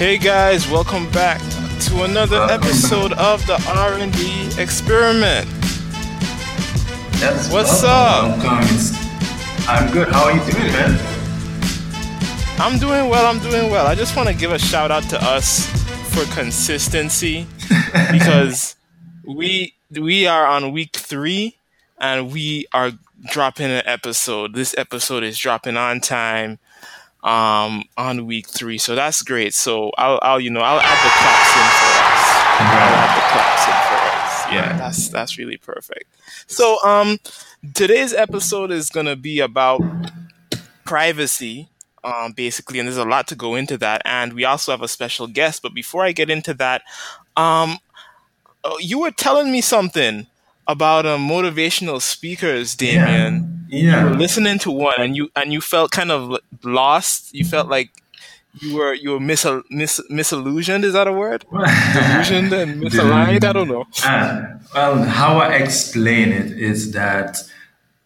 [0.00, 1.42] Hey guys, welcome back
[1.80, 5.46] to another episode of the R&D Experiment.
[7.20, 8.42] Yes, What's welcome, up?
[8.42, 9.68] welcome.
[9.68, 10.08] I'm good.
[10.08, 10.98] How are you doing, man?
[12.58, 13.86] I'm doing well, I'm doing well.
[13.86, 15.66] I just want to give a shout out to us
[16.14, 17.46] for consistency
[18.10, 18.76] because
[19.26, 21.54] we we are on week 3
[21.98, 22.92] and we are
[23.30, 24.54] dropping an episode.
[24.54, 26.58] This episode is dropping on time
[27.22, 28.78] um on week 3.
[28.78, 29.54] So that's great.
[29.54, 32.24] So I'll I'll you know, I'll add the claps in for us.
[32.60, 34.52] I'll add the claps in for us.
[34.52, 36.04] Yeah, that's that's really perfect.
[36.46, 37.18] So um
[37.74, 39.82] today's episode is going to be about
[40.84, 41.68] privacy
[42.02, 44.02] um, basically, and there's a lot to go into that.
[44.04, 45.62] And we also have a special guest.
[45.62, 46.82] But before I get into that,
[47.36, 47.78] um,
[48.64, 50.26] oh, you were telling me something
[50.66, 53.49] about um, motivational speakers, Damien.
[53.70, 54.10] You were Yeah.
[54.24, 57.34] listening to one, and you and you felt kind of lost.
[57.34, 57.90] You felt like
[58.60, 60.84] you were you were mis, mis misillusioned.
[60.84, 61.44] Is that a word?
[61.94, 63.44] Delusioned and misaligned.
[63.44, 63.84] I don't know.
[64.02, 67.38] Ah, well, how I explain it is that,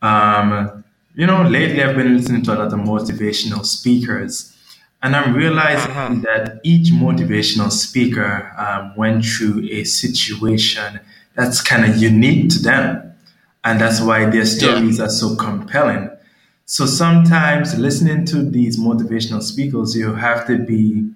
[0.02, 4.52] um, you know, lately I've been listening to a lot of motivational speakers,
[5.02, 6.14] and I'm realizing Uh-huh.
[6.28, 11.00] that each motivational speaker um, went through a situation
[11.36, 13.13] that's kind of unique to them,
[13.64, 16.10] and that's why their stories are so compelling.
[16.66, 21.10] So sometimes listening to these motivational speakers, you have to be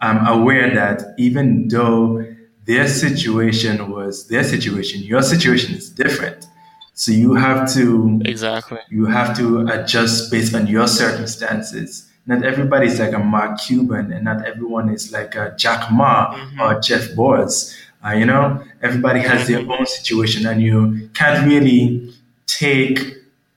[0.00, 2.24] um, aware that even though
[2.66, 6.46] their situation was their situation, your situation is different.
[6.94, 8.78] So you have to Exactly.
[8.88, 12.08] you have to adjust based on your circumstances.
[12.26, 16.34] Not everybody is like a Mark Cuban, and not everyone is like a Jack Ma
[16.60, 17.74] or Jeff Bezos.
[18.04, 22.14] Uh, you know, everybody has their own situation, and you can't really
[22.46, 22.98] take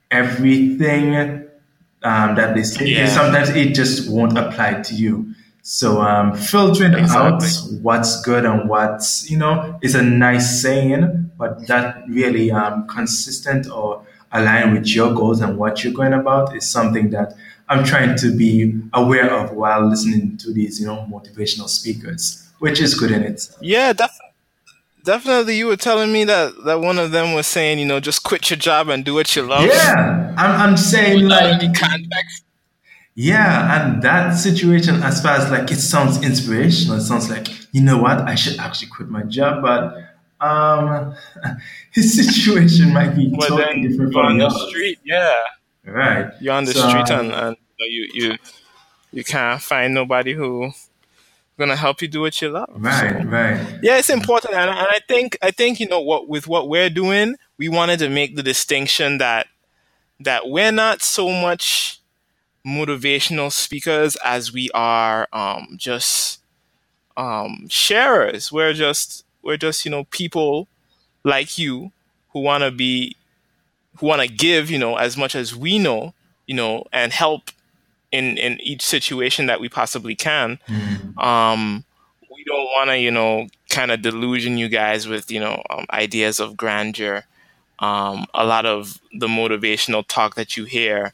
[0.09, 1.15] everything
[2.03, 2.85] um, that they say.
[2.85, 3.07] Yeah.
[3.07, 5.33] Sometimes it just won't apply to you.
[5.61, 7.43] So um, filtering out
[7.81, 13.69] what's good and what's you know is a nice saying, but that really um, consistent
[13.69, 17.33] or align with your goals and what you're going about is something that
[17.69, 22.79] I'm trying to be aware of while listening to these you know motivational speakers, which
[22.79, 23.59] is good in itself.
[23.61, 24.17] Yeah, def-
[25.07, 25.57] definitely.
[25.57, 28.49] You were telling me that that one of them was saying, you know, just quit
[28.49, 29.65] your job and do what you love.
[29.65, 32.43] Yeah, I'm, I'm saying Without like context.
[33.15, 37.81] Yeah, and that situation, as far as like it sounds inspirational, it sounds like you
[37.81, 39.95] know what, I should actually quit my job, but
[40.45, 41.15] um,
[41.93, 45.33] his situation might be But totally different you're on from the street, yeah.
[45.83, 46.31] Right.
[46.41, 48.37] You're on the So, street and, and you you
[49.11, 50.71] you can't find nobody who
[51.57, 52.69] gonna help you do what you love.
[52.75, 53.79] Right, So, right.
[53.81, 56.89] yeah, it's important, and, and I think I think you know what with what we're
[56.89, 59.47] doing, we wanted to make the distinction that
[60.19, 61.99] that we're not so much
[62.65, 66.39] motivational speakers as we are um, just
[67.15, 68.51] um, sharers.
[68.51, 70.67] We're just we're just you know people
[71.23, 71.91] like you
[72.31, 73.15] who want to be
[73.97, 76.13] who want to give you know as much as we know
[76.45, 77.51] you know and help
[78.11, 80.59] in in each situation that we possibly can.
[80.67, 81.83] Mm, um
[82.31, 85.85] we don't want to you know kind of delusion you guys with you know um,
[85.91, 87.23] ideas of grandeur.
[87.79, 91.13] Um a lot of the motivational talk that you hear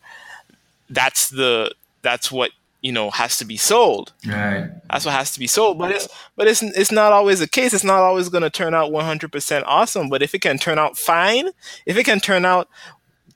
[0.90, 4.12] that's the that's what you know has to be sold.
[4.28, 4.70] Right.
[4.90, 7.74] that's what has to be sold but it's but it's it's not always the case.
[7.74, 10.98] It's not always going to turn out 100% awesome but if it can turn out
[10.98, 11.50] fine
[11.86, 12.68] if it can turn out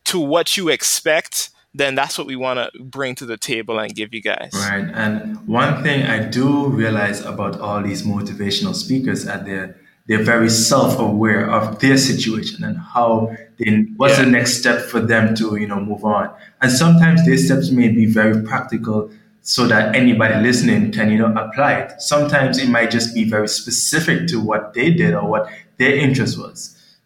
[0.05, 3.93] to what you expect then that's what we want to bring to the table and
[3.95, 4.87] give you guys Right.
[5.03, 5.13] And
[5.47, 9.75] one thing I do realize about all these motivational speakers are they're
[10.07, 14.25] they're very self-aware of their situation and how they what's Yeah.
[14.25, 16.25] the next step for them to, you know, move on.
[16.61, 19.11] And sometimes their steps may be very practical
[19.41, 22.01] so that anybody listening can, you know, apply it.
[22.01, 26.33] Sometimes it might just be very specific to what they did or what their interest
[26.37, 26.59] was.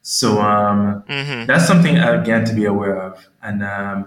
[0.03, 3.97] So um hmm that's something again to be aware of and um,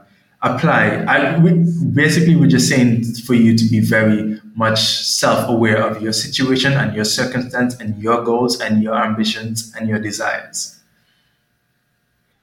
[0.45, 1.05] apply.
[1.09, 1.53] I we,
[1.95, 6.95] basically we're just saying for you to be very much self-aware of your situation and
[6.95, 10.79] your circumstance and your goals and your ambitions and your desires.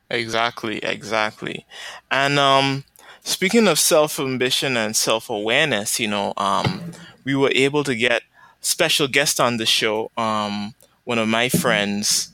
[0.09, 1.65] Exactly, exactly.
[2.09, 2.83] And um
[3.23, 6.91] speaking of self-ambition and self-awareness, you know, um
[7.23, 8.23] we were able to get
[8.61, 10.11] special guest on the show.
[10.17, 10.73] Um
[11.05, 12.31] one of my friends,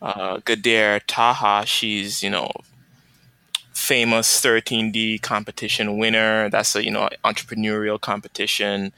[0.00, 2.50] uh Gadir Taha, she's, you know,
[3.86, 6.50] famous 13D competition winner.
[6.50, 8.92] That's a, you know, entrepreneurial competition.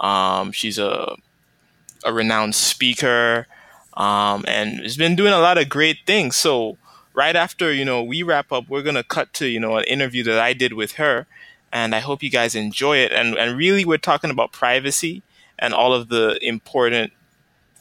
[0.00, 1.16] Um she's a
[2.04, 3.46] a renowned speaker
[3.94, 6.36] um, and has been doing a lot of great things.
[6.36, 6.78] So
[7.14, 10.22] right after you know we wrap up, we're gonna cut to you know an interview
[10.24, 11.26] that I did with her,
[11.72, 13.12] and I hope you guys enjoy it.
[13.12, 15.22] And and really, we're talking about privacy
[15.58, 17.12] and all of the important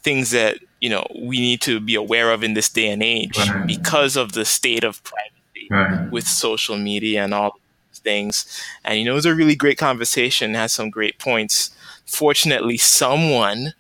[0.04, 3.38] things that you know we need to be aware of in this day and age
[3.65, 5.41] because of the state of privacy
[5.71, 6.12] right.
[6.12, 7.59] with social media and all
[7.94, 8.45] things.
[8.83, 10.53] And you know, it was a really great conversation.
[10.53, 11.71] Has some great points.
[12.06, 13.73] Fortunately, someone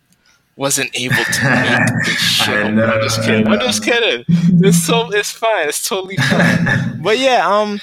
[0.55, 2.53] wasn't able to make the show.
[2.53, 3.47] I'm just kidding.
[3.47, 4.25] I'm just kidding.
[4.27, 5.67] It's so it's fine.
[5.69, 7.01] It's totally fine.
[7.03, 7.79] but yeah, um,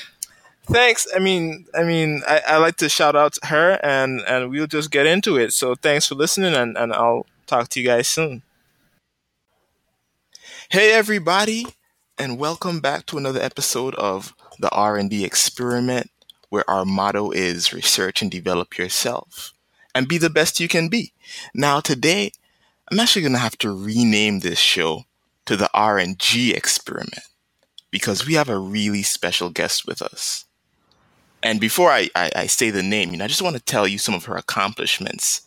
[0.64, 1.06] thanks.
[1.14, 4.66] I mean, I mean, I, I like to shout out to her, and and we'll
[4.66, 5.52] just get into it.
[5.52, 8.42] So thanks for listening, and and I'll talk to you guys soon.
[10.70, 11.66] Hey everybody,
[12.18, 16.10] and welcome back to another episode of the R and D Experiment,
[16.48, 19.52] where our motto is research and develop yourself,
[19.94, 21.12] and be the best you can be.
[21.54, 22.32] Now today
[22.90, 25.04] I'm actually going to have to rename this show
[25.46, 27.24] to the RNG experiment
[27.90, 30.44] because we have a really special guest with us.
[31.42, 33.86] And before I, I, I say the name, you know, I just want to tell
[33.86, 35.42] you some of her accomplishments.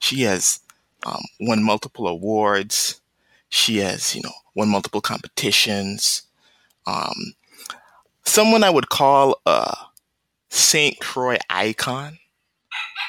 [0.00, 0.60] She has
[1.04, 3.00] um, won multiple awards.
[3.48, 6.22] She has, you know, won multiple competitions.
[6.86, 7.34] Um,
[8.24, 9.76] someone I would call a
[10.50, 10.98] St.
[10.98, 12.18] Croix icon.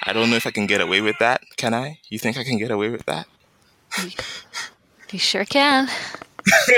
[0.03, 1.41] I don't know if I can get away with that.
[1.55, 1.99] Can I?
[2.09, 3.25] You think I can get away with that?
[5.11, 5.87] You sure can.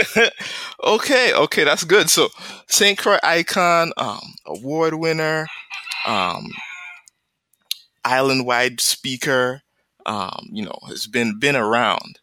[0.83, 2.12] okay, okay, that's good.
[2.12, 2.30] So,
[2.68, 2.98] St.
[2.98, 5.48] Croix Icon, um, award winner,
[6.06, 6.50] um,
[8.06, 9.63] island-wide speaker,
[10.06, 12.19] um, you know, has been been around,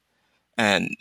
[0.56, 0.96] and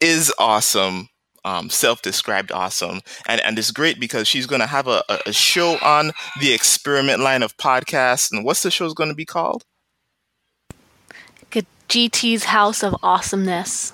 [0.00, 1.08] is awesome.
[1.44, 5.78] Um, self-described awesome, and and it's great because she's going to have a, a show
[5.80, 6.10] on
[6.40, 8.32] the experiment line of podcasts.
[8.32, 9.64] And what's the show's going to be called?
[11.88, 13.92] GT's House of Awesomeness.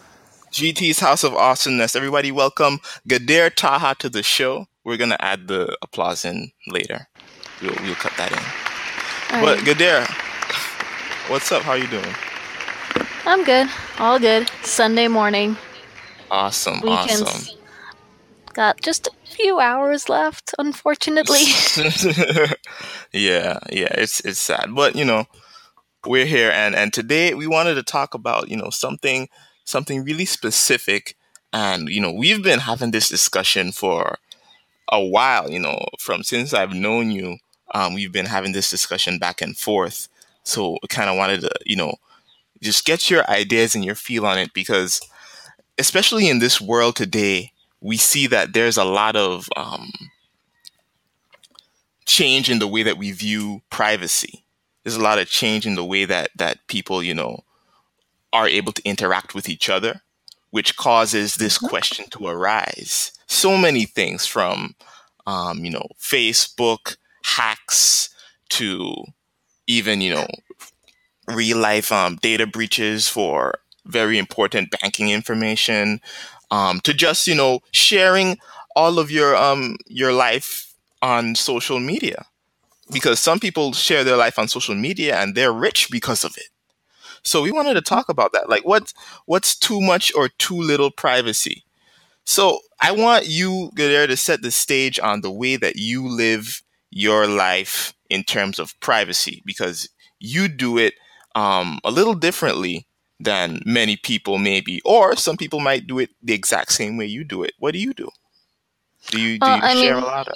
[0.50, 1.94] GT's House of Awesomeness.
[1.94, 4.66] Everybody, welcome Gadir Taha to the show.
[4.84, 7.06] We're gonna add the applause in later.
[7.60, 9.36] We'll, we'll cut that in.
[9.36, 9.66] All but right.
[9.66, 10.06] Gadir,
[11.30, 11.62] what's up?
[11.62, 12.14] How are you doing?
[13.26, 13.68] I'm good.
[13.98, 14.50] All good.
[14.62, 15.56] Sunday morning.
[16.32, 16.80] Awesome.
[16.80, 17.22] Weekends.
[17.22, 17.58] Awesome.
[18.54, 21.42] Got just a few hours left, unfortunately.
[23.12, 23.92] yeah, yeah.
[23.92, 25.26] It's it's sad, but you know
[26.06, 29.28] we're here and and today we wanted to talk about you know something
[29.64, 31.16] something really specific
[31.52, 34.18] and you know we've been having this discussion for
[34.90, 37.36] a while you know from since i've known you
[37.74, 40.08] um, we've been having this discussion back and forth
[40.42, 41.94] so kind of wanted to you know
[42.60, 45.00] just get your ideas and your feel on it because
[45.82, 49.90] especially in this world today we see that there's a lot of um,
[52.06, 54.42] change in the way that we view privacy
[54.82, 57.44] there's a lot of change in the way that that people, you know,
[58.32, 60.02] are able to interact with each other,
[60.50, 61.68] which causes this mm-hmm.
[61.68, 63.12] question to arise.
[63.26, 64.74] So many things from,
[65.26, 68.10] um, you know, Facebook hacks
[68.50, 69.04] to
[69.66, 70.26] even, you know,
[71.28, 73.54] real life um, data breaches for
[73.86, 76.00] very important banking information,
[76.50, 78.38] um, to just, you know, sharing
[78.76, 82.26] all of your um, your life on social media
[82.92, 86.48] because some people share their life on social media and they're rich because of it.
[87.22, 88.48] So we wanted to talk about that.
[88.48, 88.92] Like what
[89.26, 91.64] what's too much or too little privacy?
[92.24, 96.62] So I want you there to set the stage on the way that you live
[96.90, 99.88] your life in terms of privacy because
[100.20, 100.94] you do it
[101.34, 102.86] um, a little differently
[103.22, 107.24] than many people maybe or some people might do it the exact same way you
[107.24, 108.08] do it what do you do
[109.10, 110.34] do you do you share mean, a lot of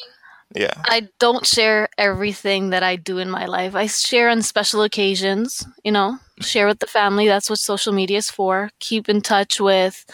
[0.55, 0.75] yeah.
[0.85, 3.75] I don't share everything that I do in my life.
[3.75, 7.27] I share on special occasions, you know, share with the family.
[7.27, 8.71] That's what social media is for.
[8.79, 10.07] Keep in touch with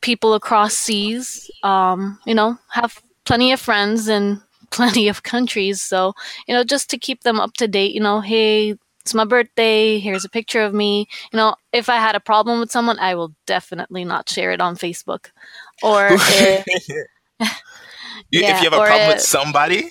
[0.00, 1.50] people across seas.
[1.62, 5.80] Um, you know, have plenty of friends in plenty of countries.
[5.82, 6.12] So,
[6.46, 9.98] you know, just to keep them up to date, you know, hey, it's my birthday.
[9.98, 11.08] Here's a picture of me.
[11.32, 14.60] You know, if I had a problem with someone, I will definitely not share it
[14.60, 15.30] on Facebook.
[15.82, 16.88] Or if,
[17.38, 17.46] yeah,
[18.30, 19.90] if you have a problem with somebody.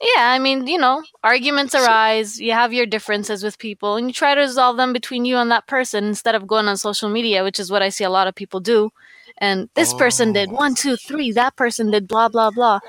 [0.00, 2.38] Yeah, I mean, you know, arguments arise.
[2.38, 5.50] You have your differences with people, and you try to resolve them between you and
[5.50, 8.26] that person instead of going on social media, which is what I see a lot
[8.26, 8.90] of people do.
[9.38, 9.98] And this oh.
[9.98, 10.54] person did oh.
[10.54, 11.32] one, two, three.
[11.32, 12.80] That person did blah, blah, blah.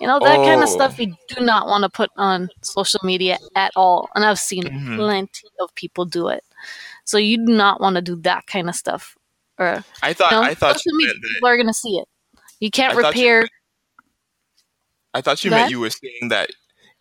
[0.00, 0.44] You know, that oh.
[0.44, 4.08] kind of stuff you do not want to put on social media at all.
[4.14, 4.96] And I've seen mm-hmm.
[4.96, 6.44] plenty of people do it.
[7.04, 9.16] So you do not want to do that kind of stuff.
[9.58, 12.08] Or I thought, you know, I thought people are going to see it.
[12.60, 13.42] You can't I repair.
[13.42, 13.48] You-
[15.14, 16.50] I thought you meant you were saying that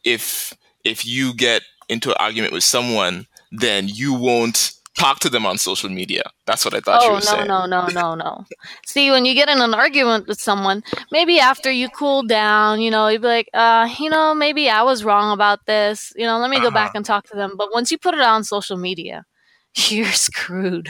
[0.06, 0.54] if
[0.86, 5.58] if you get into an argument with someone, then you won't talk to them on
[5.58, 6.24] social media.
[6.46, 7.48] That's what I thought oh, you were no, saying.
[7.48, 8.16] no, no, no, no.
[8.16, 8.46] No.
[8.86, 12.90] See, when you get in an argument with someone, maybe after you cool down, you
[12.90, 16.14] know, you'd be like, uh, you know, maybe I was wrong about this.
[16.16, 16.76] You know, let me go uh-huh.
[16.76, 17.56] back and talk to them.
[17.58, 19.26] But once you put it on social media,
[19.90, 20.90] you're screwed.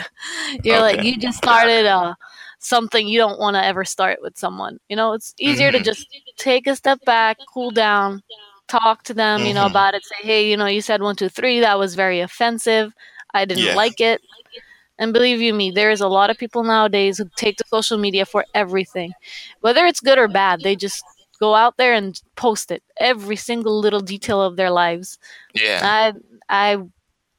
[0.64, 0.98] You're okay.
[0.98, 2.14] like you just started uh,
[2.60, 4.78] something you don't want to ever start with someone.
[4.88, 5.80] You know, it's easier mm-hmm.
[5.80, 6.08] to just
[6.38, 8.22] take a step back, cool down,
[8.68, 9.48] talk to them, mm-hmm.
[9.48, 9.72] you know, mm-hmm.
[9.72, 10.04] about it.
[10.06, 11.60] Say, hey, you know, you said one, two, three.
[11.60, 12.94] That was very offensive.
[13.36, 13.76] I didn't yeah.
[13.76, 14.22] like it.
[14.98, 17.98] And believe you me, there is a lot of people nowadays who take to social
[17.98, 19.14] media for everything,
[19.60, 20.62] whether it's good or bad.
[20.62, 21.04] They just
[21.40, 25.20] go out there and post it, every single little detail of their lives.
[25.54, 26.14] Yeah, I
[26.50, 26.78] I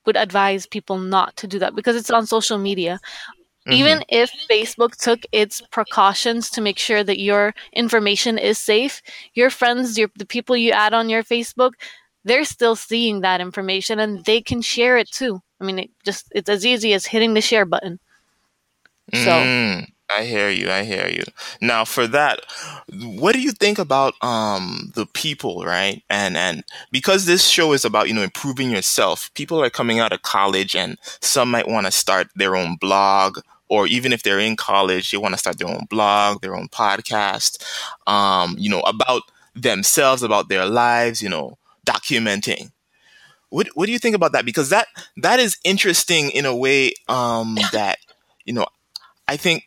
[0.05, 3.01] would advise people not to do that because it's on social media.
[3.67, 3.73] Mm-hmm.
[3.73, 9.03] Even if Facebook took its precautions to make sure that your information is safe,
[9.35, 11.73] your friends, your the people you add on your Facebook,
[12.27, 15.41] they're still seeing that information and they can share it too.
[15.61, 18.01] I mean, it just it's as easy as hitting the share button.
[19.15, 20.71] So mm, I hear you.
[20.71, 21.23] I hear you.
[21.61, 22.41] Now, for that,
[22.93, 26.03] what do you think about um the people, right?
[26.11, 30.13] And and because this show is about you know improving yourself, people are coming out
[30.13, 34.39] of college, and some might want to start their own blog or even if they're
[34.39, 37.61] in college, they want to start their own blog, their own podcast,
[38.07, 39.23] um, you know, about
[39.57, 42.73] themselves, about their lives, you know, documenting.
[43.49, 44.45] What what do you think about that?
[44.45, 47.99] Because that that is interesting in a way um, that
[48.45, 48.67] you know
[49.29, 49.65] I think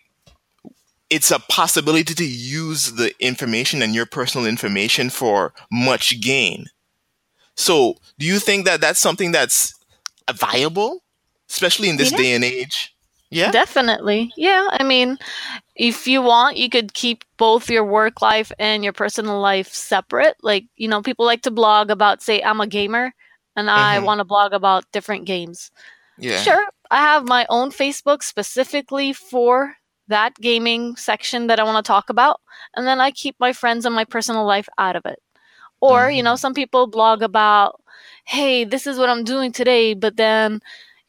[1.10, 6.68] it's a possibility to use the information and your personal information for much gain.
[7.56, 9.74] So, do you think that that's something that's
[10.34, 11.04] viable,
[11.50, 12.18] especially in this yeah.
[12.18, 12.96] day and age?
[13.32, 14.32] Yeah, definitely.
[14.38, 15.18] Yeah, I mean,
[15.79, 20.36] if you want, you could keep both your work life and your personal life separate.
[20.43, 23.13] Like, you know, people like to blog about, say, I'm a gamer
[23.55, 23.79] and mm-hmm.
[23.79, 25.71] I want to blog about different games.
[26.17, 26.41] Yeah.
[26.41, 26.67] Sure.
[26.91, 29.75] I have my own Facebook specifically for
[30.09, 32.41] that gaming section that I want to talk about.
[32.75, 35.19] And then I keep my friends and my personal life out of it.
[35.79, 36.17] Or, mm-hmm.
[36.17, 36.39] you know, mm-hmm.
[36.39, 37.79] some people blog about,
[38.25, 39.93] hey, this is what I'm doing today.
[39.93, 40.59] But then,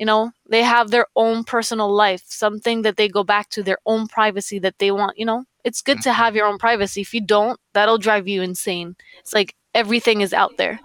[0.00, 3.76] you know, they have their own personal life, something that they go back to, their
[3.84, 5.18] own privacy that they want.
[5.18, 7.02] You know, it's good to have your own privacy.
[7.02, 8.96] If you don't, that'll drive you insane.
[9.18, 10.80] It's like everything is out there.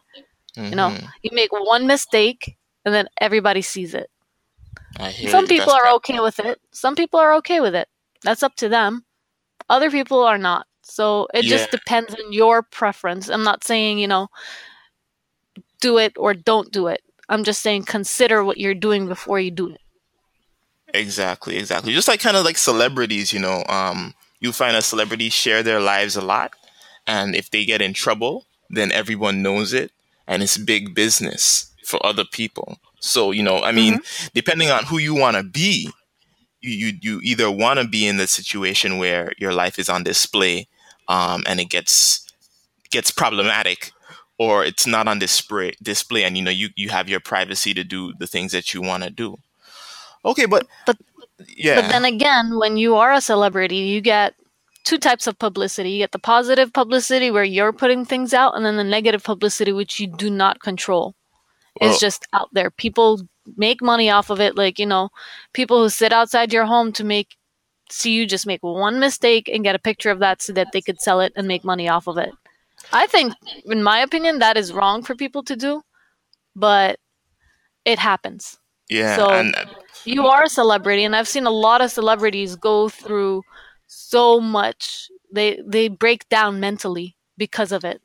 [0.58, 0.70] Mm-hmm.
[0.70, 1.06] You know, mm-hmm.
[1.24, 4.10] you make one mistake and then everybody sees it.
[5.30, 6.60] Some people are okay with it.
[6.72, 7.88] Some people are okay with it.
[8.22, 9.06] That's up to them.
[9.70, 10.68] Other people are not.
[10.84, 11.52] So it yeah.
[11.52, 13.30] just depends on your preference.
[13.30, 14.28] I'm not saying, you know,
[15.80, 17.02] do it or don't do it.
[17.30, 19.82] I'm just saying consider what you're doing before you do it.
[20.94, 21.94] Exactly, exactly.
[21.94, 25.82] Just like kind of like celebrities, you know, um, you find a celebrity share their
[25.82, 26.54] lives a lot,
[27.08, 29.92] and if they get in trouble, then everyone knows it,
[30.28, 32.78] and it's big business for other people.
[33.00, 34.28] So, you know, I mean, mm-hmm.
[34.34, 35.90] depending on who you want to be,
[36.62, 40.04] you, you, you either want to be in the situation where your life is on
[40.04, 40.68] display
[41.08, 42.26] um, and it gets
[42.92, 43.92] gets problematic
[44.38, 47.84] or it's not on display display and you know you, you have your privacy to
[47.84, 49.38] do the things that you want to do.
[50.24, 50.98] Okay but but
[51.56, 51.82] yeah.
[51.82, 54.36] but then again when you are a celebrity you get
[54.86, 55.90] two types of publicity.
[55.92, 59.72] You get the positive publicity where you're putting things out and then the negative publicity
[59.72, 61.16] which you do not control.
[61.82, 62.70] Well, is just out there.
[62.70, 63.22] People
[63.58, 64.56] make money off of it.
[64.56, 65.10] Like you know
[65.54, 67.36] people who sit outside your home to make
[67.90, 70.82] see you just make one mistake and get a picture of that so that they
[70.82, 72.34] could sell it and make money off of it
[72.94, 73.34] i think
[73.66, 75.82] in my opinion that is wrong for people to do
[76.56, 77.00] but
[77.86, 78.58] it happens
[78.90, 79.66] yeah so and, uh,
[80.06, 83.42] you are a celebrity and i've seen a lot of celebrities go through
[83.88, 88.02] so much they they break down mentally because of it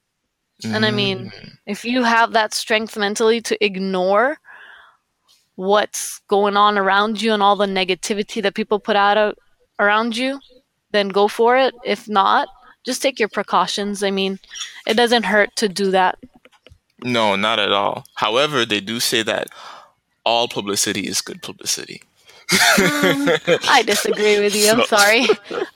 [0.62, 1.50] and i mean mm.
[1.66, 4.38] if you have that strength mentally to ignore
[5.60, 9.37] what's going on around you and all the negativity that people put out
[9.78, 10.40] around you,
[10.92, 11.75] then go for it.
[11.84, 12.49] If not,
[12.84, 14.02] just take your precautions.
[14.02, 14.38] I mean,
[14.87, 16.18] it doesn't hurt to do that.
[17.02, 18.04] No, not at all.
[18.14, 19.49] However, they do say that
[20.25, 22.02] all publicity is good publicity.
[22.52, 24.70] I disagree with you.
[24.70, 25.26] I'm sorry.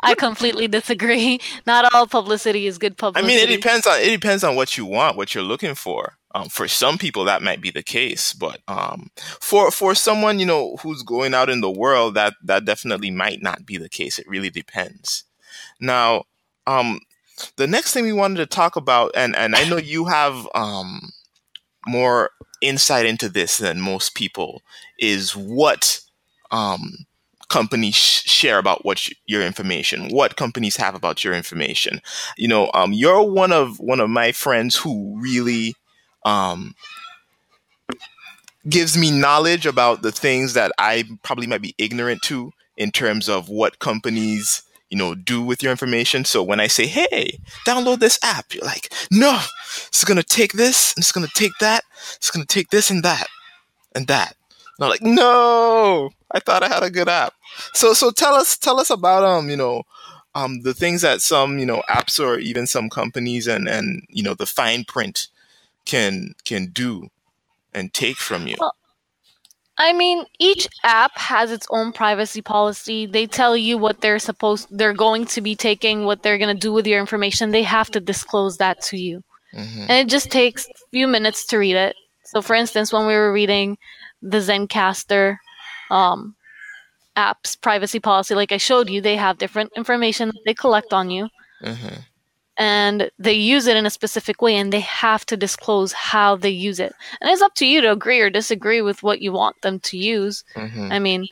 [0.00, 1.40] I completely disagree.
[1.66, 3.32] Not all publicity is good publicity.
[3.32, 6.18] I mean, it depends on it depends on what you want, what you're looking for.
[6.34, 10.46] Um, for some people, that might be the case, but um, for for someone you
[10.46, 14.18] know who's going out in the world, that that definitely might not be the case.
[14.18, 15.25] It really depends.
[15.80, 16.25] Now,
[16.66, 17.00] um,
[17.56, 21.11] the next thing we wanted to talk about, and and I know you have um,
[21.87, 22.30] more
[22.61, 24.62] insight into this than most people,
[24.99, 26.00] is what
[26.50, 27.06] um,
[27.49, 32.00] companies share about what your information what companies have about your information.
[32.37, 35.75] You know um, you're one of one of my friends who really
[36.25, 36.75] um,
[38.68, 43.28] gives me knowledge about the things that I probably might be ignorant to in terms
[43.28, 44.62] of what companies
[44.95, 46.25] you know do with your information.
[46.25, 49.41] So when I say, "Hey, download this app," you're like, "No,
[49.89, 51.83] it's gonna take this, it's gonna take that,
[52.17, 53.27] it's gonna take this and that
[53.95, 54.37] and that."
[54.79, 57.35] And I'm like, no, I thought I had a good app.
[57.73, 59.83] So so tell us tell us about um you know
[60.35, 64.23] um the things that some you know apps or even some companies and and you
[64.23, 65.29] know the fine print
[65.87, 67.09] can can do
[67.73, 68.57] and take from you.
[68.61, 68.75] Well,
[69.76, 73.07] I mean, each app has its own privacy policy.
[73.07, 76.61] They tell you what they're supposed they're going to be taking, what they're going to
[76.61, 77.50] do with your information.
[77.50, 79.23] They have to disclose that to you.
[79.52, 79.87] Mm-hmm.
[79.88, 81.97] And it just takes a few minutes to read it.
[82.25, 83.76] So for instance, when we were reading
[84.23, 85.38] the Zencastr
[85.90, 86.37] um,
[87.16, 91.11] app's privacy policy, like I showed you, they have different information that they collect on
[91.11, 91.28] you.
[91.62, 92.00] Mm-hmm
[92.56, 96.50] and they use it in a specific way and they have to disclose how they
[96.50, 96.94] use it.
[97.20, 99.99] And it's up to you to agree or disagree with what you want them to
[99.99, 100.44] use.
[100.54, 100.92] Mm-hmm.
[100.92, 101.26] I mean,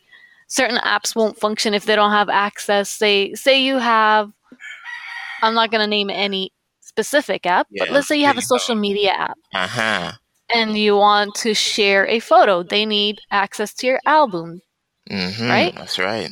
[0.49, 2.91] certain apps won't function if they don't have access.
[2.91, 4.33] Say say you have
[5.43, 8.43] I'm not going to name any specific app, yeah, but let's say you have a
[8.43, 9.39] social media app.
[9.53, 10.13] Uh-huh.
[10.55, 12.63] And you want to share a photo.
[12.63, 14.61] They need access to your album.
[15.11, 15.75] Mm-hmm, right?
[15.75, 16.31] That's right.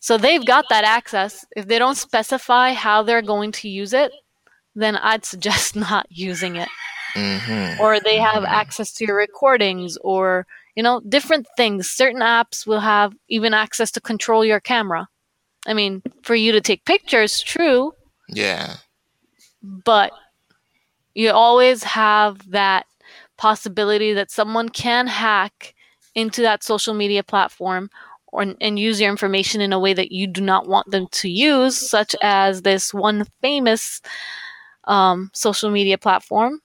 [0.00, 1.44] So they've got that access.
[1.54, 4.12] If they don't specify how they're going to use it,
[4.74, 6.68] then I'd suggest not using it.
[7.14, 7.80] Mm-hmm.
[7.80, 11.90] Or they have access to your recordings or, you know, different things.
[11.90, 15.08] Certain apps will have even access to control your camera.
[15.66, 17.92] I mean, for you to take pictures, true.
[18.28, 18.76] Yeah.
[19.62, 20.12] But
[21.14, 22.86] you always have that
[23.36, 25.74] possibility that someone can hack
[26.14, 27.90] into that social media platform
[28.32, 31.28] or, and use your information in a way that you do not want them to
[31.28, 34.00] use, such as this one famous
[34.84, 36.60] um, social media platform,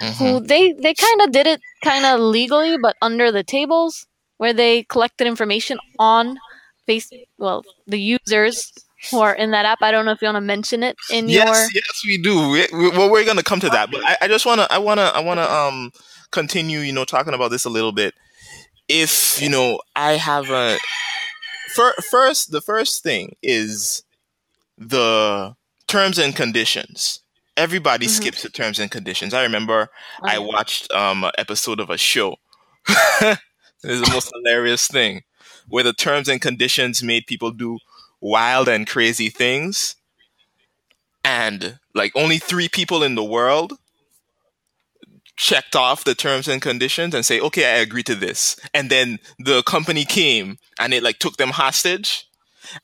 [0.00, 0.24] mm-hmm.
[0.24, 4.06] who they they kind of did it kind of legally, but under the tables,
[4.38, 6.38] where they collected information on
[6.86, 8.72] face well the users
[9.10, 9.82] who are in that app.
[9.82, 11.54] I don't know if you want to mention it in yes, your.
[11.74, 12.48] Yes, we do.
[12.50, 14.72] We, we, well, we're going to come to that, but I, I just want to,
[14.72, 15.92] I want to, I want to um
[16.30, 18.14] continue, you know, talking about this a little bit.
[18.88, 20.78] If you know, I have a
[22.10, 24.02] first, the first thing is
[24.78, 27.20] the terms and conditions.
[27.56, 28.14] Everybody mm-hmm.
[28.14, 29.32] skips the terms and conditions.
[29.32, 29.88] I remember
[30.22, 32.36] I watched um, an episode of a show.
[32.88, 33.38] it
[33.84, 35.22] was the most hilarious thing
[35.68, 37.78] where the terms and conditions made people do
[38.20, 39.96] wild and crazy things.
[41.24, 43.72] And like only three people in the world
[45.36, 48.58] checked off the terms and conditions and say, okay, I agree to this.
[48.72, 52.28] And then the company came and it like took them hostage.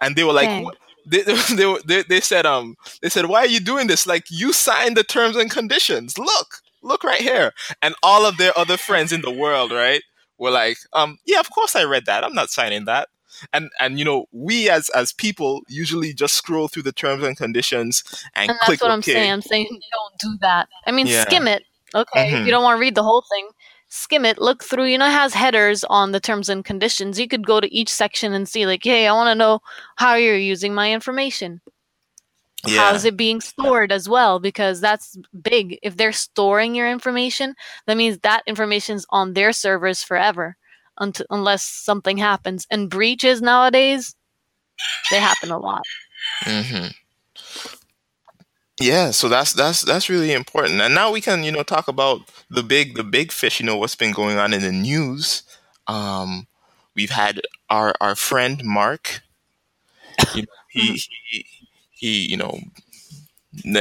[0.00, 0.76] And they were like, okay.
[1.06, 1.22] they,
[1.54, 4.06] they, they, they said, um, they said, why are you doing this?
[4.06, 6.18] Like you signed the terms and conditions.
[6.18, 7.52] Look, look right here.
[7.82, 10.02] And all of their other friends in the world, right,
[10.38, 12.24] were like, um, yeah, of course I read that.
[12.24, 13.08] I'm not signing that.
[13.52, 17.36] And and you know, we as as people usually just scroll through the terms and
[17.36, 18.02] conditions
[18.34, 19.12] and, and that's click what I'm okay.
[19.12, 19.32] saying.
[19.32, 20.68] I'm saying don't do that.
[20.84, 21.22] I mean, yeah.
[21.22, 22.36] skim it, Okay, mm-hmm.
[22.36, 23.48] if you don't want to read the whole thing,
[23.88, 24.84] skim it, look through.
[24.84, 27.18] You know, it has headers on the terms and conditions.
[27.18, 29.60] You could go to each section and see, like, hey, I want to know
[29.96, 31.60] how you're using my information.
[32.66, 32.90] Yeah.
[32.90, 34.38] How's it being stored as well?
[34.38, 35.78] Because that's big.
[35.82, 37.54] If they're storing your information,
[37.86, 40.56] that means that information's on their servers forever,
[40.98, 42.66] until, unless something happens.
[42.70, 44.14] And breaches nowadays,
[45.10, 45.82] they happen a lot.
[46.44, 46.88] Mm-hmm.
[48.80, 50.80] Yeah, so that's that's that's really important.
[50.80, 53.76] And now we can, you know, talk about the big the big fish, you know,
[53.76, 55.42] what's been going on in the news.
[55.86, 56.46] Um
[56.96, 59.20] we've had our our friend Mark.
[60.34, 61.46] You know, he, he
[61.90, 62.58] he you know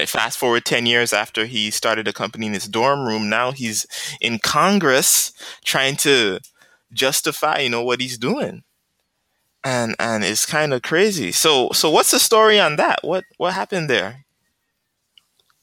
[0.08, 3.86] fast forward 10 years after he started a company in his dorm room now he's
[4.20, 5.32] in congress
[5.64, 6.40] trying to
[6.94, 8.64] justify you know what he's doing.
[9.64, 11.32] And and it's kind of crazy.
[11.32, 13.00] So so what's the story on that?
[13.04, 14.26] What what happened there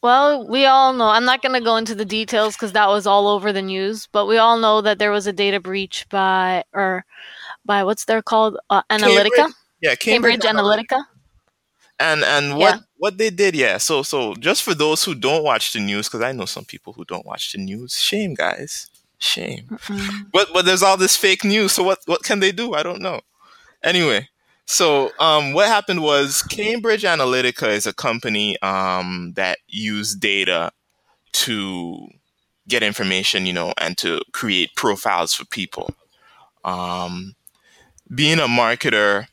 [0.07, 1.09] well, we all know.
[1.09, 4.09] I'm not going to go into the details because that was all over the news,
[4.12, 7.05] but we all know that there was a data breach by, or
[7.64, 9.31] by what's they're called, uh, Analytica.
[9.37, 11.05] Cambridge, yeah, Cambridge, Cambridge Analytica.
[11.99, 12.81] And and what yeah.
[12.99, 13.79] what they did, yeah.
[13.79, 16.92] So so just for those who don't watch the news, because I know some people
[16.92, 17.99] who don't watch the news.
[17.99, 19.64] Shame, guys, shame.
[19.71, 20.27] Mm-mm.
[20.31, 21.73] But but there's all this fake news.
[21.73, 22.75] So what what can they do?
[22.75, 23.23] I don't know.
[23.83, 24.29] Anyway,
[24.66, 30.72] so, um, what happened was Cambridge Analytica is a company um, that used data
[31.33, 32.09] to
[32.68, 35.94] get information, you know, and to create profiles for people.
[36.64, 37.37] Um,
[38.12, 39.29] being a marketer,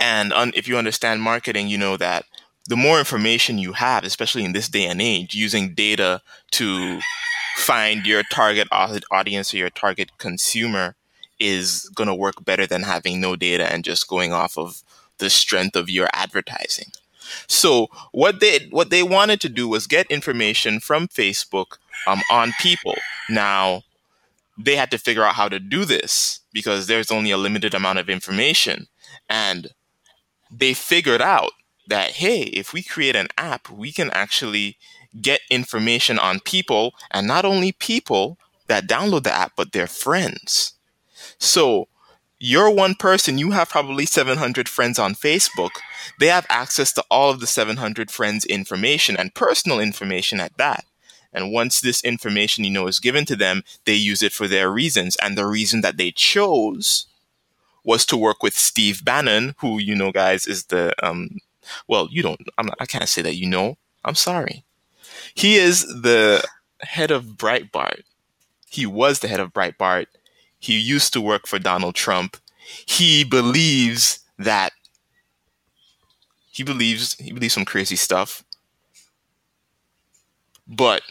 [0.00, 2.24] and un- if you understand marketing, you know that
[2.68, 7.00] the more information you have, especially in this day and age, using data to
[7.56, 10.96] find your target audience or your target consumer
[11.40, 14.82] is going to work better than having no data and just going off of
[15.18, 16.90] the strength of your advertising.
[17.46, 22.52] So what they what they wanted to do was get information from Facebook um, on
[22.60, 22.94] people.
[23.28, 23.82] Now,
[24.58, 27.98] they had to figure out how to do this because there's only a limited amount
[27.98, 28.86] of information.
[29.28, 29.68] And
[30.50, 31.52] they figured out
[31.88, 34.76] that, hey, if we create an app, we can actually
[35.20, 40.73] get information on people and not only people that download the app, but their friends.
[41.38, 41.88] So
[42.38, 45.70] you're one person, you have probably 700 friends on Facebook.
[46.20, 50.84] They have access to all of the 700 friends' information and personal information at that.
[51.32, 54.70] And once this information, you know, is given to them, they use it for their
[54.70, 55.16] reasons.
[55.16, 57.06] And the reason that they chose
[57.82, 61.38] was to work with Steve Bannon, who, you know, guys, is the, um,
[61.88, 63.76] well, you don't, I'm not, I can't say that you know.
[64.04, 64.64] I'm sorry.
[65.34, 66.44] He is the
[66.80, 68.02] head of Breitbart.
[68.68, 70.06] He was the head of Breitbart.
[70.64, 72.38] He used to work for Donald Trump.
[72.86, 74.72] He believes that
[76.50, 78.42] he believes he believes some crazy stuff.
[80.66, 81.02] But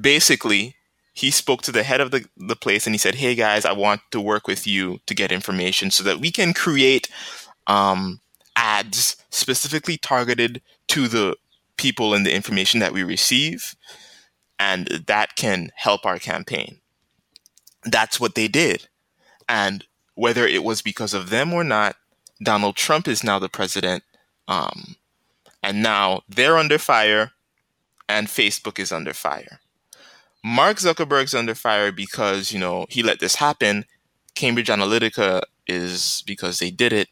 [0.00, 0.76] basically,
[1.12, 3.72] he spoke to the head of the, the place and he said, Hey guys, I
[3.72, 7.10] want to work with you to get information so that we can create
[7.66, 8.20] um,
[8.56, 11.36] ads specifically targeted to the
[11.76, 13.76] people and the information that we receive.
[14.58, 16.78] And that can help our campaign.
[17.84, 18.88] That's what they did.
[19.52, 19.84] And
[20.14, 21.96] whether it was because of them or not,
[22.42, 24.02] Donald Trump is now the president.
[24.48, 24.96] Um,
[25.62, 27.32] and now they're under fire
[28.08, 29.60] and Facebook is under fire.
[30.42, 33.84] Mark Zuckerberg's under fire because, you know, he let this happen.
[34.34, 37.08] Cambridge Analytica is because they did it.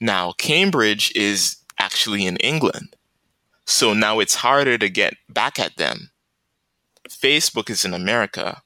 [0.00, 2.94] Now, Cambridge is actually in England.
[3.64, 6.12] So now it's harder to get back at them.
[7.08, 8.62] Facebook is in America.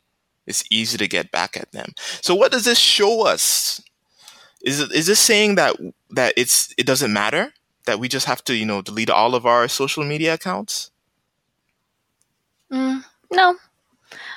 [0.46, 1.92] It's easy to get back at them.
[2.20, 3.80] So what does this show us?
[4.62, 5.76] Is it is this saying that
[6.10, 7.52] that it's it doesn't matter
[7.86, 10.90] that we just have to, you know, delete all of our social media accounts?
[12.70, 13.56] Mm, no,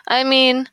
[0.07, 0.69] I mean,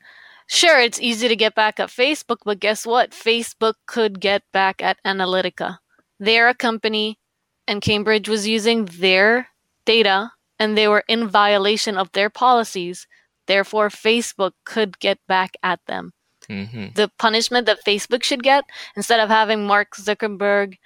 [0.47, 3.11] sure, it's easy to get back at Facebook, but guess what?
[3.11, 5.77] Facebook could get back at Analytica.
[6.19, 7.19] They're a company,
[7.67, 9.47] and Cambridge was using their
[9.85, 13.07] data, and they were in violation of their policies.
[13.47, 16.13] Therefore, Facebook could get back at them.
[16.49, 16.87] Mm-hmm.
[16.95, 20.77] The punishment that Facebook should get, instead of having Mark Zuckerberg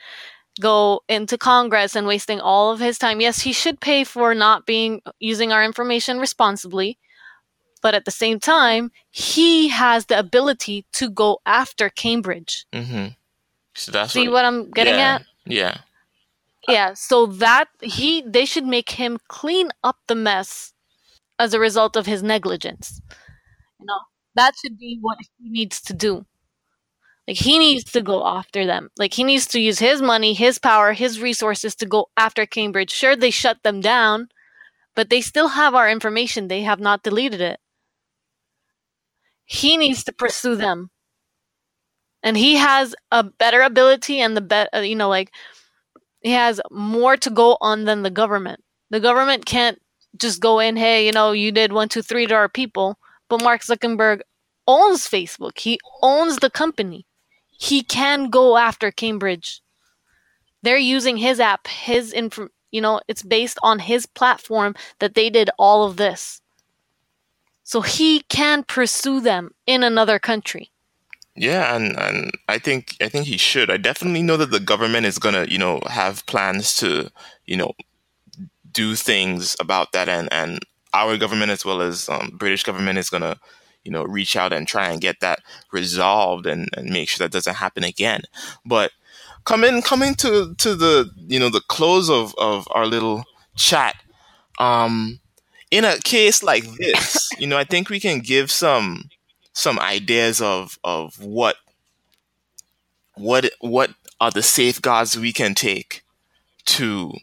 [0.59, 4.65] go into Congress and wasting all of his time, yes, he should pay for not
[4.65, 6.97] being using our information responsibly
[7.85, 12.65] but at the same time, he has the ability to go after Cambridge.
[12.73, 13.09] Mm-hmm.
[13.75, 15.25] So that's see what, what I'm getting yeah, at.
[15.45, 15.77] Yeah.
[16.67, 16.93] Yeah.
[16.95, 20.73] So that he, they should make him clean up the mess
[21.39, 23.01] as a result of his negligence.
[23.79, 23.99] You know,
[24.35, 26.25] that should be what he needs to do.
[27.27, 28.89] Like he needs to go after them.
[28.97, 32.91] Like he needs to use his money, his power, his resources to go after Cambridge.
[32.91, 34.29] Sure, they shut them down,
[34.95, 36.47] but they still have our information.
[36.47, 37.59] They have not deleted it
[39.45, 40.89] he needs to pursue them
[42.23, 45.31] and he has a better ability and the bet uh, you know like
[46.21, 49.79] he has more to go on than the government the government can't
[50.17, 52.97] just go in hey you know you did one two three to our people.
[53.29, 54.21] But mark zuckerberg
[54.67, 55.59] owns facebook.
[55.59, 57.05] He owns the company.
[57.57, 59.61] He can go after cambridge.
[60.61, 65.29] They're using his app his info you know it's based on his platform that they
[65.29, 66.41] did all of this.
[67.63, 70.69] So he can pursue them in another country.
[71.35, 73.69] Yeah, and, and I think I think he should.
[73.69, 77.11] I definitely know that the government is gonna, you know, have plans to,
[77.45, 77.73] you know,
[78.75, 80.59] do things about that, and and
[80.93, 83.37] our government as well as um, British government is gonna,
[83.83, 85.39] you know, reach out and try and get that
[85.71, 88.21] resolved and, and make sure that doesn't happen again.
[88.65, 88.91] But
[89.45, 93.23] coming coming to to the you know the close of of our little
[93.55, 93.95] chat,
[94.59, 95.19] um,
[95.71, 99.09] in a case like this, you know, I think we can give some
[99.53, 101.55] some ideas of of what
[103.15, 106.03] what what are the safeguards we can take
[106.65, 107.13] to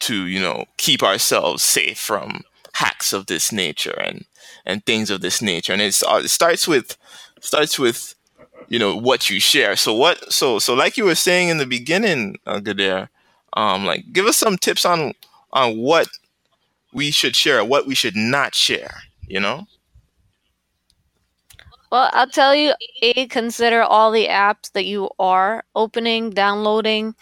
[0.00, 2.42] to you know keep ourselves safe from
[2.74, 4.24] hacks of this nature and
[4.66, 6.96] and things of this nature and it's, uh, it starts with
[7.40, 8.14] starts with
[8.68, 11.66] you know what you share so what so so like you were saying in the
[11.66, 13.08] beginning uh, Gadir,
[13.52, 15.12] um like give us some tips on
[15.52, 16.08] on what
[16.94, 19.66] we should share, what we should not share, you know?
[21.90, 27.14] Well, I'll tell you, A, consider all the apps that you are opening, downloading,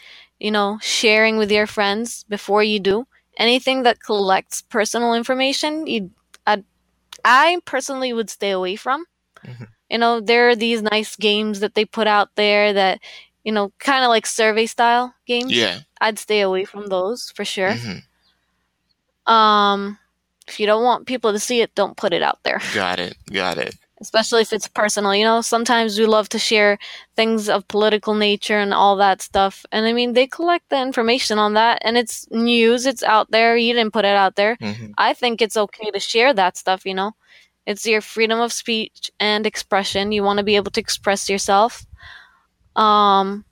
[0.43, 3.07] you know, sharing with your friends before you do.
[3.37, 6.11] Anything that collects personal information, you,
[6.45, 6.65] I,
[7.25, 9.05] I personally would stay away from.
[9.47, 9.65] Mm-hmm.
[9.89, 12.99] You know, there are these nice games that they put out there that,
[13.45, 15.53] you know, kind of like survey style games.
[15.53, 15.79] Yeah.
[16.01, 17.71] I'd stay away from those for sure.
[17.71, 19.33] Mm-hmm.
[19.33, 19.97] Um,
[20.49, 22.61] if you don't want people to see it, don't put it out there.
[22.75, 23.17] Got it.
[23.33, 23.77] Got it.
[24.03, 25.15] Especially if it's personal.
[25.15, 26.79] You know, sometimes we love to share
[27.17, 29.65] things of political nature and all that stuff.
[29.73, 33.57] And I mean, they collect the information on that and it's news, it's out there.
[33.57, 34.57] You didn't put it out there.
[34.57, 34.93] Mm-hmm.
[34.99, 37.13] I think it's okay to share that stuff, you know.
[37.65, 40.11] It's your freedom of speech and expression.
[40.11, 41.87] You want to be able to express yourself.
[42.77, 43.45] Um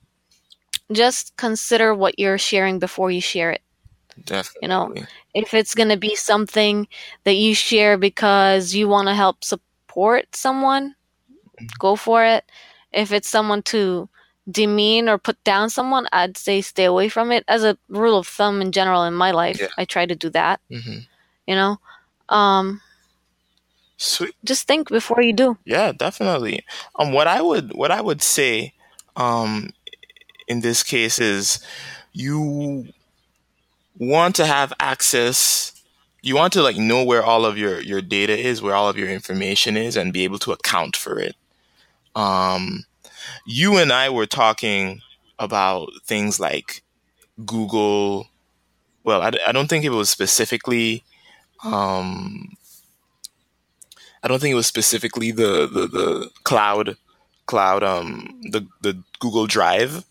[0.92, 3.62] just consider what you're sharing before you share it.
[4.24, 4.58] Definitely.
[4.62, 4.94] You know,
[5.34, 6.88] if it's going to be something
[7.22, 10.94] that you share because you want to help support support someone,
[11.78, 12.44] go for it.
[12.92, 14.08] If it's someone to
[14.50, 17.44] demean or put down someone, I'd say stay away from it.
[17.48, 19.68] As a rule of thumb in general in my life, yeah.
[19.78, 20.60] I try to do that.
[20.70, 20.98] Mm-hmm.
[21.46, 21.80] You know,
[22.28, 22.80] um,
[23.96, 24.34] Sweet.
[24.44, 25.58] Just think before you do.
[25.66, 26.64] Yeah, definitely.
[26.98, 28.72] Um, what I would what I would say,
[29.14, 29.70] um,
[30.48, 31.60] in this case is,
[32.12, 32.88] you
[33.98, 35.79] want to have access
[36.22, 38.98] you want to like know where all of your your data is, where all of
[38.98, 41.36] your information is, and be able to account for it.
[42.14, 42.84] Um,
[43.46, 45.00] you and I were talking
[45.38, 46.82] about things like
[47.44, 48.28] Google.
[49.04, 51.04] Well, I, I don't think it was specifically.
[51.64, 52.56] Um,
[54.22, 56.96] I don't think it was specifically the the, the cloud
[57.46, 60.04] cloud um the the Google Drive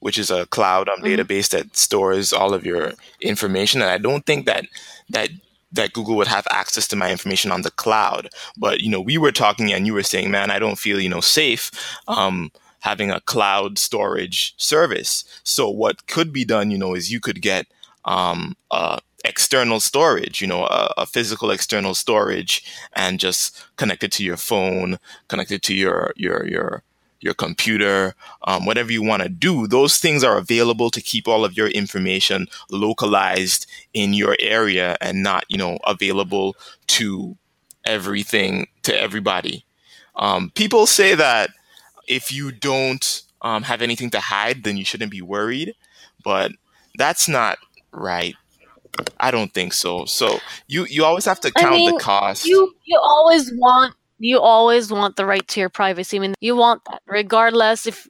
[0.00, 1.20] which is a cloud um, mm-hmm.
[1.20, 3.80] database that stores all of your information.
[3.80, 4.66] And I don't think that
[5.10, 5.30] that
[5.72, 8.28] that Google would have access to my information on the cloud.
[8.56, 11.08] But you know, we were talking, and you were saying, "Man, I don't feel you
[11.08, 11.70] know safe."
[12.08, 15.24] Um, having a cloud storage service.
[15.44, 17.66] So what could be done, you know, is you could get
[18.06, 24.12] um, uh, external storage, you know, a, a, physical external storage, and just connect it
[24.12, 26.82] to your phone, connect it to your your your
[27.20, 31.44] your computer, um, whatever you want to do, those things are available to keep all
[31.44, 36.56] of your information localized in your area and not, you know, available
[36.86, 37.36] to
[37.84, 39.64] everything to everybody.
[40.16, 41.50] Um, people say that
[42.08, 45.74] if you don't um, have anything to hide, then you shouldn't be worried,
[46.24, 46.52] but
[46.96, 47.58] that's not
[47.92, 48.34] right.
[49.18, 50.04] I don't think so.
[50.04, 52.44] So you you always have to count I mean, the cost.
[52.44, 56.18] You you always want you always want the right to your privacy.
[56.18, 58.06] I mean, you want that regardless if,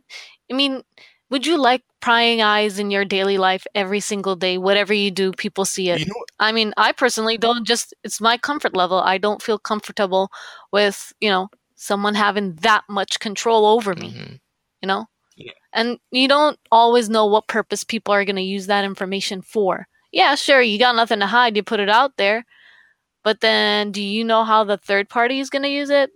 [0.51, 0.83] I mean,
[1.31, 4.59] would you like prying eyes in your daily life every single day?
[4.59, 6.01] Whatever you do, people see it.
[6.01, 8.99] You know I mean, I personally don't just, it's my comfort level.
[8.99, 10.31] I don't feel comfortable
[10.73, 14.35] with, you know, someone having that much control over me, mm-hmm.
[14.83, 15.07] you know?
[15.37, 15.53] Yeah.
[15.73, 19.87] And you don't always know what purpose people are going to use that information for.
[20.13, 22.45] Yeah, sure, you got nothing to hide, you put it out there.
[23.23, 26.11] But then, do you know how the third party is going to use it?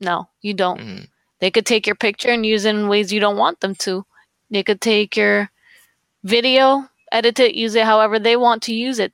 [0.00, 0.80] No, you don't.
[0.80, 1.04] Mm-hmm.
[1.40, 4.04] They could take your picture and use it in ways you don't want them to.
[4.50, 5.50] They could take your
[6.24, 9.12] video, edit it, use it however they want to use it.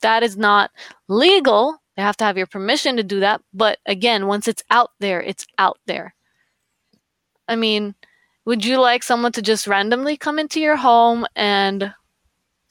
[0.00, 0.70] That is not
[1.08, 1.78] legal.
[1.96, 3.40] They have to have your permission to do that.
[3.52, 6.14] But again, once it's out there, it's out there.
[7.46, 7.94] I mean,
[8.44, 11.94] would you like someone to just randomly come into your home and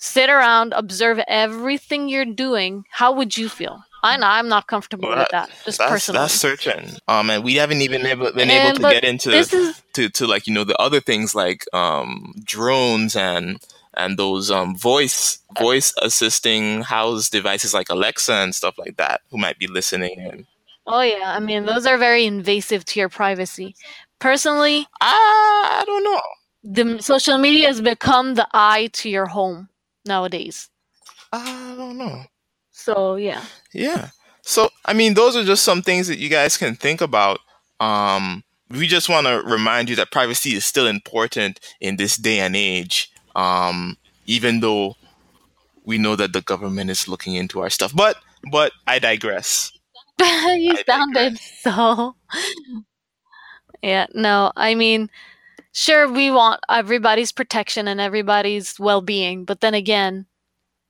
[0.04, 3.84] sit around, observe everything you're doing, how would you feel?
[4.04, 5.50] I know I'm not comfortable well, with that.
[5.64, 6.98] Just that's, personally, that's certain.
[7.08, 9.50] Um, and we haven't even able, been and, able to get into is,
[9.94, 14.76] to to like you know the other things like um drones and and those um
[14.76, 20.20] voice voice assisting house devices like Alexa and stuff like that who might be listening
[20.20, 20.46] and.
[20.86, 23.74] Oh yeah, I mean those are very invasive to your privacy.
[24.20, 26.22] Personally, I, I don't know.
[26.66, 29.70] The social media has become the eye to your home
[30.06, 30.70] nowadays.
[31.32, 32.24] I don't know.
[32.72, 33.44] So yeah.
[33.74, 34.10] Yeah.
[34.42, 37.40] So I mean, those are just some things that you guys can think about.
[37.80, 42.40] Um, we just want to remind you that privacy is still important in this day
[42.40, 43.12] and age.
[43.36, 44.96] Um, even though
[45.86, 48.18] we know that the government is looking into our stuff, but
[48.52, 49.72] but I digress.
[50.20, 50.26] you
[50.74, 51.42] I sounded digress.
[51.62, 52.16] so.
[53.82, 54.08] yeah.
[54.14, 55.10] No, I mean
[55.74, 60.26] sure we want everybody's protection and everybody's well-being but then again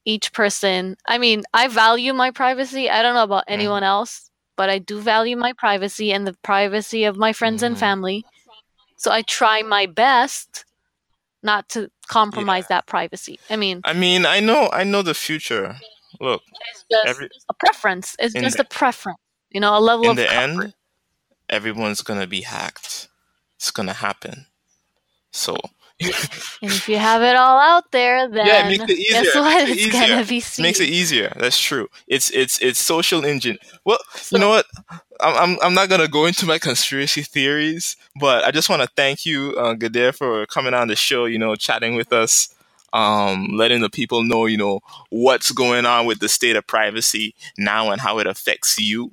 [0.05, 3.53] each person i mean i value my privacy i don't know about mm-hmm.
[3.53, 7.71] anyone else but i do value my privacy and the privacy of my friends mm-hmm.
[7.71, 8.25] and family
[8.97, 10.65] so i try my best
[11.41, 12.77] not to compromise yeah.
[12.77, 15.77] that privacy i mean i mean i know i know the future
[16.19, 16.41] look
[16.71, 19.17] it's just every, a preference it's just the, a preference
[19.49, 20.63] you know a level in of the comfort.
[20.63, 20.73] end
[21.49, 23.07] everyone's gonna be hacked
[23.55, 24.45] it's gonna happen
[25.33, 25.57] so.
[26.01, 26.11] and
[26.61, 29.23] if you have it all out there, then yeah, it makes it easier.
[29.23, 29.69] guess what?
[29.69, 30.63] It it's gonna be seen.
[30.63, 31.33] Makes it easier.
[31.37, 31.87] That's true.
[32.07, 33.57] It's it's it's social engine.
[33.85, 34.65] Well, so, you know what?
[35.21, 38.89] I'm, I'm I'm not gonna go into my conspiracy theories, but I just want to
[38.95, 41.25] thank you, uh, Gadir, for coming on the show.
[41.25, 42.53] You know, chatting with us,
[42.93, 47.35] um, letting the people know, you know, what's going on with the state of privacy
[47.57, 49.11] now and how it affects you.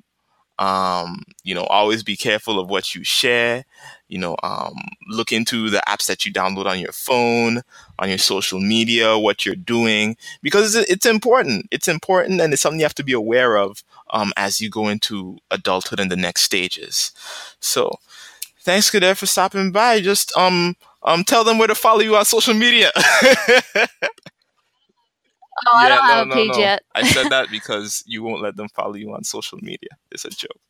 [0.61, 3.65] Um, you know, always be careful of what you share.
[4.09, 4.75] You know, um,
[5.09, 7.63] look into the apps that you download on your phone,
[7.99, 11.67] on your social media, what you're doing, because it's important.
[11.71, 14.89] It's important, and it's something you have to be aware of um, as you go
[14.89, 17.13] into adulthood and the next stages.
[17.61, 17.99] So,
[18.61, 20.01] thanks, Kader, for stopping by.
[20.01, 22.91] Just um, um, tell them where to follow you on social media.
[25.67, 26.59] Oh, I don't have no, a page no.
[26.59, 26.83] yet.
[26.95, 29.91] I said that because you won't let them follow you on social media.
[30.11, 30.61] It's a joke.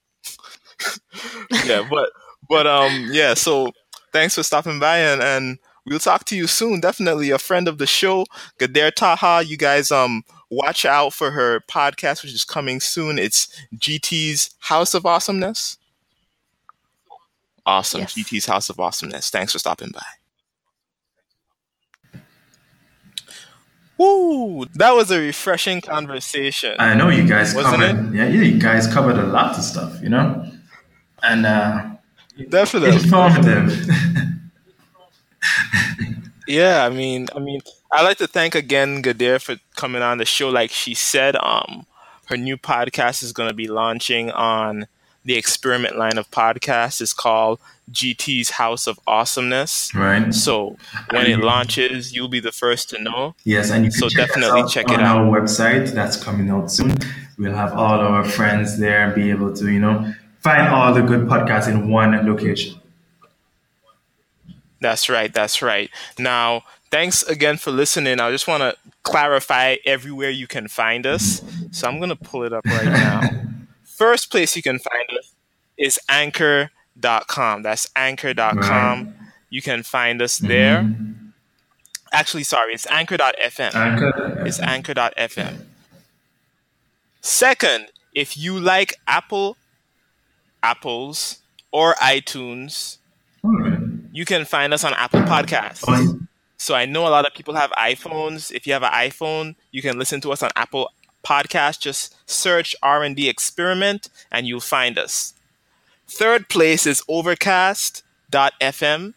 [1.64, 2.10] yeah, but
[2.48, 3.72] but um yeah, so
[4.12, 6.80] thanks for stopping by and and we'll talk to you soon.
[6.80, 8.26] Definitely a friend of the show,
[8.58, 9.44] Gader Taha.
[9.44, 13.18] You guys um watch out for her podcast which is coming soon.
[13.18, 15.76] It's GT's House of Awesomeness.
[17.66, 18.00] Awesome.
[18.00, 18.14] Yes.
[18.14, 19.30] GT's House of Awesomeness.
[19.30, 20.02] Thanks for stopping by.
[24.00, 24.64] Woo!
[24.76, 26.74] That was a refreshing conversation.
[26.78, 28.14] I know you guys Wasn't covered.
[28.14, 28.16] It?
[28.16, 30.50] Yeah, you guys covered a lot of stuff, you know,
[31.22, 31.90] and uh,
[32.48, 33.70] definitely informative.
[36.48, 37.60] yeah, I mean, I mean,
[37.92, 40.48] I'd like to thank again Gader for coming on the show.
[40.48, 41.84] Like she said, um,
[42.28, 44.86] her new podcast is going to be launching on
[45.24, 47.00] the experiment line of podcasts.
[47.00, 47.58] is called
[47.90, 49.94] GT's House of Awesomeness.
[49.94, 50.32] Right.
[50.32, 50.76] So
[51.10, 53.34] when it launches, you'll be the first to know.
[53.44, 55.92] Yes, and you so definitely check it out on our website.
[55.92, 56.94] That's coming out soon.
[57.38, 61.02] We'll have all our friends there and be able to, you know, find all the
[61.02, 62.80] good podcasts in one location.
[64.80, 65.32] That's right.
[65.32, 65.90] That's right.
[66.18, 68.20] Now, thanks again for listening.
[68.20, 71.42] I just want to clarify everywhere you can find us.
[71.70, 73.49] So I'm going to pull it up right now.
[74.00, 75.34] First place you can find us
[75.76, 76.70] is Anchor
[77.02, 77.62] anchor.com.
[77.62, 79.04] That's anchor.com.
[79.04, 79.14] Right.
[79.50, 80.82] You can find us there.
[80.82, 81.28] Mm-hmm.
[82.12, 83.74] Actually, sorry, it's anchor.fm.
[83.74, 84.42] Anchor.
[84.46, 85.64] It's anchor.fm.
[87.20, 89.56] Second, if you like Apple,
[90.62, 91.38] Apples,
[91.70, 92.98] or iTunes,
[93.42, 93.78] right.
[94.12, 95.84] you can find us on Apple Podcasts.
[95.86, 96.20] Oh,
[96.56, 98.50] so I know a lot of people have iPhones.
[98.50, 100.90] If you have an iPhone, you can listen to us on Apple
[101.22, 101.80] Podcast.
[101.80, 105.34] Just search R&D Experiment and you'll find us.
[106.08, 109.14] Third place is overcast.fm.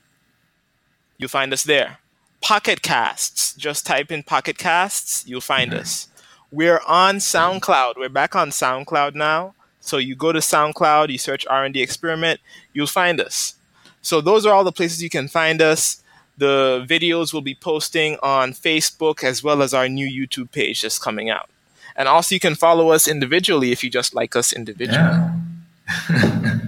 [1.18, 1.98] You'll find us there.
[2.42, 3.56] Pocket Casts.
[3.56, 6.08] Just type in Pocket Casts, you'll find us.
[6.52, 7.94] We're on SoundCloud.
[7.98, 9.56] We're back on SoundCloud now.
[9.80, 12.40] So you go to SoundCloud, you search R&D Experiment,
[12.74, 13.56] you'll find us.
[14.02, 16.04] So those are all the places you can find us.
[16.38, 21.00] The videos will be posting on Facebook as well as our new YouTube page that's
[21.00, 21.50] coming out.
[21.96, 24.98] And also you can follow us individually if you just like us individually.
[24.98, 25.34] Yeah.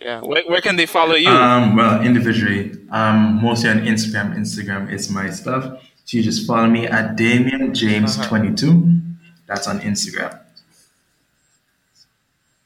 [0.00, 0.20] yeah.
[0.20, 1.28] Where, where, can they follow you?
[1.28, 4.36] Um, well, individually, um, mostly on Instagram.
[4.36, 5.64] Instagram is my stuff.
[6.04, 8.28] So you just follow me at Damien James uh-huh.
[8.28, 9.00] 22.
[9.46, 10.38] That's on Instagram.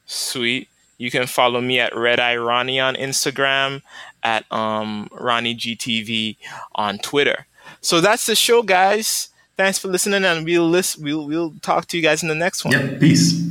[0.05, 0.67] Sweet.
[0.97, 3.81] You can follow me at Red Eye Ronnie on Instagram,
[4.21, 6.35] at um, Ronnie GTV
[6.75, 7.47] on Twitter.
[7.79, 9.28] So that's the show, guys.
[9.59, 12.63] Thanks for listening, and we'll list, we'll we'll talk to you guys in the next
[12.63, 12.71] one.
[12.71, 13.01] Yep.
[13.01, 13.43] Peace.